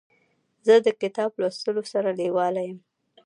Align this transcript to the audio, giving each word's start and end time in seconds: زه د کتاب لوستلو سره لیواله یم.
زه 0.65 0.73
د 0.85 0.87
کتاب 1.01 1.31
لوستلو 1.41 1.83
سره 1.93 2.09
لیواله 2.19 2.61
یم. 2.67 2.79